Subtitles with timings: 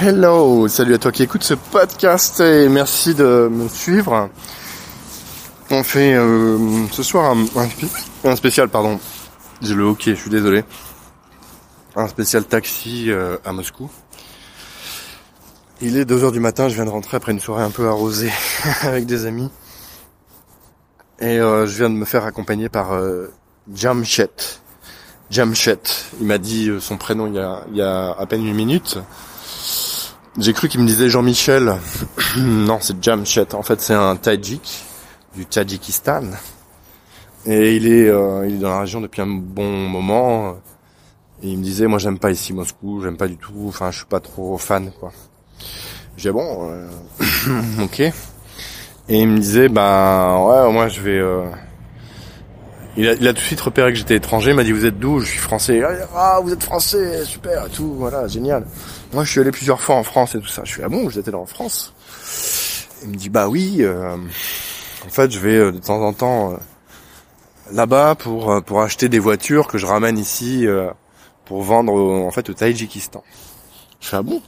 [0.00, 4.28] Hello, salut à toi qui écoute ce podcast et merci de me suivre.
[5.70, 6.58] On fait euh,
[6.90, 7.36] ce soir
[8.24, 8.98] un, spécial, pardon.
[9.62, 10.64] J'ai le hockey, je suis désolé.
[11.94, 13.88] Un spécial taxi euh, à Moscou.
[15.80, 18.32] Il est 2h du matin, je viens de rentrer après une soirée un peu arrosée
[18.82, 19.50] avec des amis.
[21.20, 23.32] Et euh, je viens de me faire accompagner par euh,
[23.72, 24.58] Jamshet.
[25.30, 25.82] Jamshet.
[26.20, 28.98] Il m'a dit son prénom il y a à peine une minute.
[30.36, 31.76] J'ai cru qu'il me disait Jean-Michel.
[32.38, 33.54] non, c'est Jamshet.
[33.54, 34.84] En fait, c'est un Tadjik
[35.36, 36.24] du Tadjikistan.
[37.46, 40.56] Et il est, euh, il est dans la région depuis un bon moment.
[41.42, 43.66] Et il me disait, moi, j'aime pas ici Moscou, j'aime pas du tout.
[43.68, 45.12] Enfin, je suis pas trop fan, quoi.
[46.16, 46.88] J'ai bon, euh,
[47.82, 48.00] ok.
[48.00, 48.12] Et
[49.08, 51.18] il me disait, bah ouais, moi, je vais.
[51.18, 51.44] Euh,
[52.96, 54.50] il a, il a tout de suite repéré que j'étais étranger.
[54.50, 55.20] Il m'a dit, vous êtes d'où?
[55.20, 55.82] Je suis français.
[56.14, 58.66] Ah, vous êtes français, super, tout, voilà, génial.
[59.12, 60.62] Moi, je suis allé plusieurs fois en France et tout ça.
[60.64, 61.92] Je suis ah bon, vous êtes allé en France?
[63.02, 63.78] Il me dit bah oui.
[63.80, 64.16] Euh,
[65.06, 66.56] en fait, je vais euh, de temps en temps euh,
[67.72, 70.66] là-bas pour euh, pour acheter des voitures que je ramène ici
[71.44, 73.22] pour vendre en fait au Tadjikistan.
[74.00, 74.40] Je fais ah bon?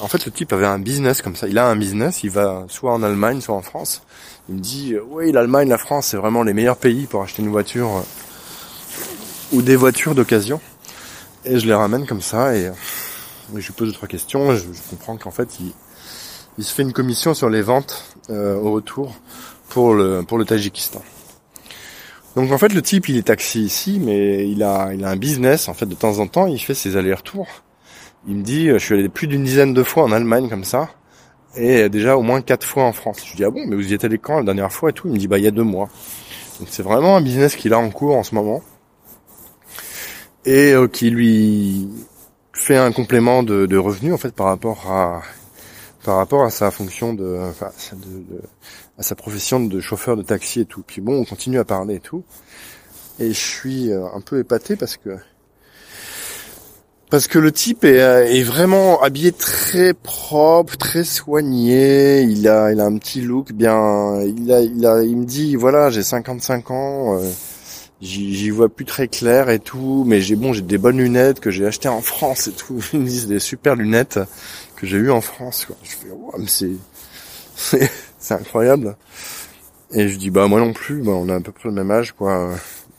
[0.00, 1.48] En fait, ce type avait un business comme ça.
[1.48, 2.24] Il a un business.
[2.24, 4.02] Il va soit en Allemagne, soit en France.
[4.48, 7.50] Il me dit oui, l'Allemagne, la France, c'est vraiment les meilleurs pays pour acheter une
[7.50, 8.04] voiture
[9.52, 10.60] ou des voitures d'occasion.
[11.44, 12.70] Et je les ramène comme ça et
[13.54, 14.54] je lui pose deux trois questions.
[14.54, 15.72] Je, je comprends qu'en fait, il,
[16.58, 19.14] il, se fait une commission sur les ventes euh, au retour
[19.68, 21.02] pour le pour le Tadjikistan.
[22.36, 25.16] Donc en fait, le type, il est taxi ici, mais il a il a un
[25.16, 25.68] business.
[25.68, 27.48] En fait, de temps en temps, il fait ses allers-retours.
[28.26, 30.88] Il me dit, je suis allé plus d'une dizaine de fois en Allemagne comme ça,
[31.56, 33.22] et déjà au moins quatre fois en France.
[33.24, 35.08] Je dis ah bon, mais vous y êtes allé quand la dernière fois et tout?
[35.08, 35.88] Il me dit bah il y a deux mois.
[36.58, 38.62] Donc c'est vraiment un business qu'il a en cours en ce moment
[40.44, 41.88] et euh, qui lui
[42.52, 45.22] fait un complément de, de revenus en fait par rapport à
[46.04, 48.42] par rapport à sa fonction de, enfin, de, de,
[48.98, 50.82] à sa profession de chauffeur de taxi et tout.
[50.84, 52.24] Puis bon, on continue à parler et tout.
[53.20, 55.10] Et je suis euh, un peu épaté parce que
[57.12, 62.22] parce que le type est, euh, est vraiment habillé très propre, très soigné.
[62.22, 64.22] Il a il a un petit look bien.
[64.22, 67.18] Il a il a il me dit voilà j'ai 55 ans.
[67.18, 67.30] Euh,
[68.00, 71.50] j'y vois plus très clair et tout, mais j'ai bon, j'ai des bonnes lunettes que
[71.50, 72.82] j'ai achetées en France et tout.
[72.94, 74.18] Ils me disent des super lunettes
[74.76, 75.66] que j'ai eues en France.
[75.66, 75.76] Quoi.
[75.82, 78.96] Je fais, wow, mais c'est c'est incroyable.
[79.92, 81.90] Et je dis bah moi non plus, bah, on a à peu près le même
[81.90, 82.54] âge quoi,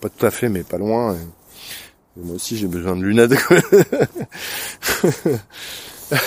[0.00, 1.16] pas tout à fait mais pas loin.
[2.16, 3.34] Moi aussi j'ai besoin de lunettes.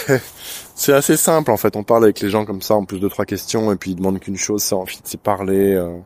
[0.75, 1.75] c'est assez simple en fait.
[1.75, 3.95] On parle avec les gens comme ça, en plus de trois questions et puis ils
[3.95, 5.73] demandent qu'une chose, c'est envie de parler.
[5.73, 5.97] Euh,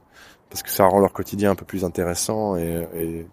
[0.50, 3.26] parce que ça rend leur quotidien un peu plus intéressant et, et,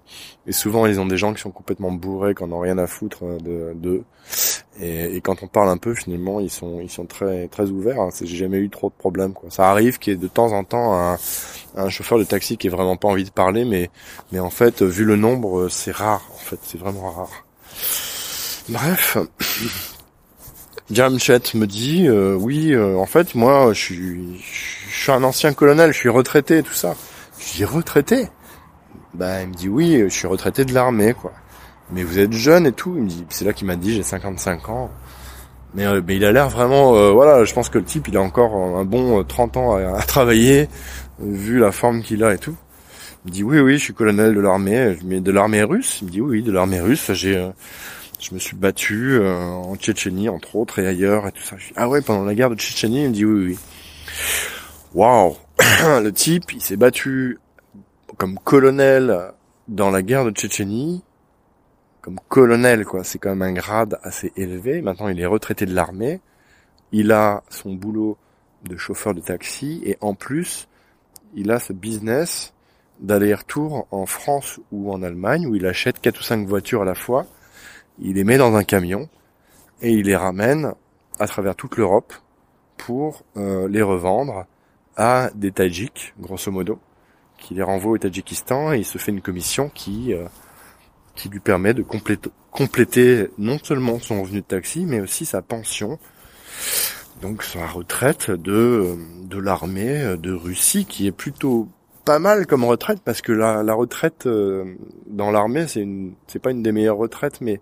[0.46, 3.24] et souvent ils ont des gens qui sont complètement bourrés, qui n'ont rien à foutre
[3.42, 4.04] de d'eux
[4.80, 8.00] et, et, quand on parle un peu finalement ils sont ils sont très très ouverts.
[8.00, 8.10] Hein.
[8.20, 9.50] J'ai jamais eu trop de problèmes quoi.
[9.50, 11.18] Ça arrive qu'il y ait de temps en temps un,
[11.76, 13.90] un chauffeur de taxi qui ait vraiment pas envie de parler, mais
[14.32, 17.44] mais en fait vu le nombre c'est rare en fait c'est vraiment rare.
[18.68, 19.18] Bref.
[20.90, 24.40] Jamchet me dit euh, oui euh, en fait moi je suis
[24.90, 26.96] je suis un ancien colonel je suis retraité tout ça
[27.40, 28.28] je dis retraité?
[29.14, 31.32] Bah il me dit oui, je suis retraité de l'armée quoi.
[31.92, 32.94] Mais vous êtes jeune et tout.
[32.96, 34.90] Il me dit c'est là qu'il m'a dit j'ai 55 ans.
[35.74, 38.16] Mais, euh, mais il a l'air vraiment euh, voilà, je pense que le type il
[38.16, 40.68] a encore un bon 30 euh, ans à, travailler
[41.20, 42.56] vu la forme qu'il a et tout.
[43.24, 45.98] Il me dit oui oui, je suis colonel de l'armée, mais de l'armée russe.
[46.00, 47.50] Il me dit oui, de l'armée russe, j'ai
[48.18, 51.56] je me suis battu en Tchétchénie entre autres et ailleurs et tout ça.
[51.58, 53.58] Je dis, ah ouais, pendant la guerre de Tchétchénie, il me dit oui oui.
[54.92, 57.38] Waouh le type, il s'est battu
[58.16, 59.32] comme colonel
[59.68, 61.02] dans la guerre de Tchétchénie,
[62.00, 63.04] comme colonel, quoi.
[63.04, 64.82] C'est quand même un grade assez élevé.
[64.82, 66.20] Maintenant, il est retraité de l'armée.
[66.92, 68.16] Il a son boulot
[68.64, 70.68] de chauffeur de taxi et en plus,
[71.34, 72.52] il a ce business
[73.00, 76.94] d'aller-retour en France ou en Allemagne où il achète quatre ou cinq voitures à la
[76.94, 77.26] fois.
[77.98, 79.08] Il les met dans un camion
[79.80, 80.74] et il les ramène
[81.18, 82.12] à travers toute l'Europe
[82.76, 84.46] pour euh, les revendre
[84.96, 86.78] à des Tadjiks, grosso modo,
[87.38, 90.26] qui les renvoie au Tadjikistan et il se fait une commission qui euh,
[91.14, 91.84] qui lui permet de
[92.50, 95.98] compléter, non seulement son revenu de taxi, mais aussi sa pension,
[97.22, 101.68] donc sa retraite de de l'armée de Russie, qui est plutôt
[102.04, 104.74] pas mal comme retraite parce que la, la retraite euh,
[105.06, 107.60] dans l'armée c'est une c'est pas une des meilleures retraites mais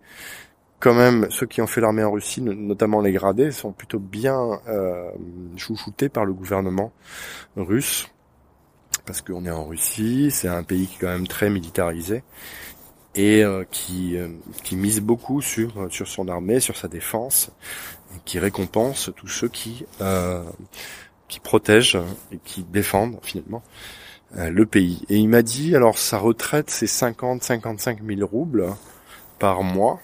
[0.80, 4.60] quand même, ceux qui ont fait l'armée en Russie, notamment les gradés, sont plutôt bien
[4.68, 5.10] euh,
[5.56, 6.92] chouchoutés par le gouvernement
[7.56, 8.08] russe,
[9.04, 12.22] parce qu'on est en Russie, c'est un pays qui est quand même très militarisé,
[13.18, 14.16] et qui
[14.62, 17.50] qui mise beaucoup sur sur son armée, sur sa défense,
[18.14, 19.84] et qui récompense tous ceux qui
[21.28, 21.98] qui protègent
[22.32, 23.62] et qui défendent finalement
[24.34, 25.04] le pays.
[25.08, 28.68] Et il m'a dit alors sa retraite c'est 50 55 000 roubles
[29.38, 30.00] par mois.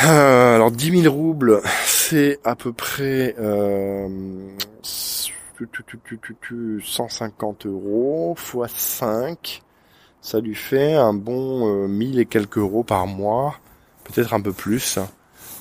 [0.00, 4.08] alors 10 000 roubles c'est à peu près euh,
[6.82, 9.62] 150 euros fois 5.
[10.22, 13.56] Ça lui fait un bon 1000 euh, et quelques euros par mois.
[14.04, 15.00] Peut-être un peu plus.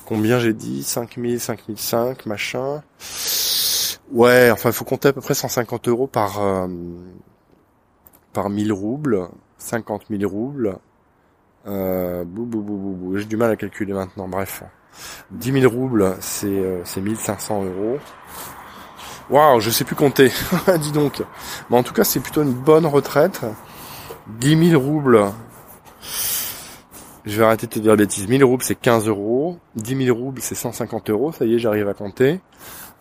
[0.06, 0.84] Combien j'ai dit?
[0.84, 2.84] 5000, 5005, machin.
[4.12, 6.68] Ouais, enfin il faut compter à peu près 150 euros par, euh,
[8.34, 9.30] par 1000 roubles.
[9.58, 10.78] 50 000 roubles.
[11.68, 14.64] Euh, bou, bou, bou, J'ai du mal à calculer maintenant, bref.
[15.32, 17.98] 10 000 roubles, c'est euh, 1500 euros.
[19.30, 20.32] Waouh, je sais plus compter.
[20.82, 21.24] Dis donc.
[21.70, 23.42] Mais en tout cas, c'est plutôt une bonne retraite.
[24.28, 25.32] 10 000 roubles.
[27.26, 28.28] Je vais arrêter de te dire bêtises.
[28.28, 29.60] 1000 roubles, c'est 15 euros.
[29.76, 31.32] 10 000 roubles, c'est 150 euros.
[31.32, 32.40] Ça y est, j'arrive à compter.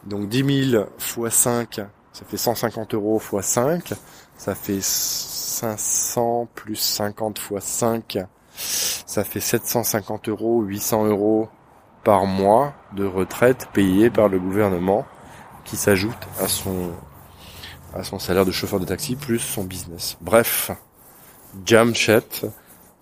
[0.05, 1.81] Donc 10 000 fois 5,
[2.13, 3.95] ça fait 150 euros fois 5.
[4.37, 8.19] Ça fait 500 plus 50 fois 5.
[8.55, 11.49] Ça fait 750 euros, 800 euros
[12.05, 15.07] par mois de retraite payée par le gouvernement
[15.65, 16.91] qui s'ajoute à son
[17.95, 20.17] à son salaire de chauffeur de taxi plus son business.
[20.21, 20.71] Bref,
[21.65, 22.25] Jamshed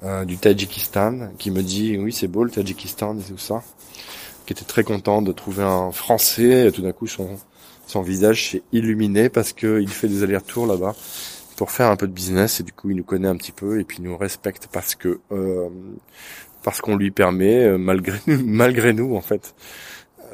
[0.04, 3.62] euh, du Tadjikistan qui me dit oui c'est beau le Tadjikistan et tout ça,
[4.46, 7.38] qui était très content de trouver un Français et tout d'un coup son
[7.86, 10.94] son visage s'est illuminé parce qu'il fait des allers-retours là-bas
[11.56, 13.80] pour faire un peu de business et du coup il nous connaît un petit peu
[13.80, 15.68] et puis il nous respecte parce que euh,
[16.62, 19.54] parce qu'on lui permet, euh, malgré, malgré nous en fait,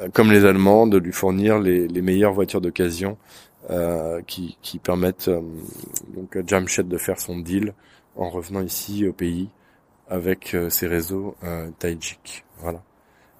[0.01, 3.17] euh, comme les Allemands, de lui fournir les, les meilleures voitures d'occasion
[3.69, 5.41] euh, qui, qui permettent euh,
[6.15, 7.73] donc à Jamshed de faire son deal
[8.15, 9.49] en revenant ici au pays
[10.09, 11.69] avec ses réseaux euh.
[12.59, 12.81] Voilà.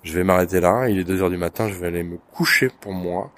[0.03, 0.89] Je vais m'arrêter là.
[0.89, 1.67] Il est 2 heures du matin.
[1.67, 3.31] Je vais aller me coucher pour moi.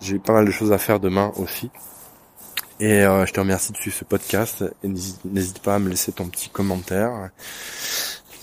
[0.00, 1.70] J'ai pas mal de choses à faire demain aussi.
[2.80, 4.64] Et je te remercie de suivre ce podcast.
[4.84, 7.30] Et n'hésite pas à me laisser ton petit commentaire.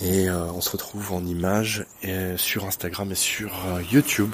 [0.02, 4.34] Et euh, on se retrouve en images et sur Instagram et sur euh, YouTube.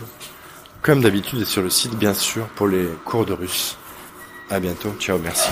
[0.84, 3.78] Comme d'habitude et sur le site bien sûr pour les cours de russe.
[4.52, 4.94] À bientôt.
[5.00, 5.50] Ciao, merci.